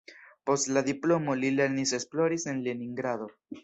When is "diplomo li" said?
0.87-1.53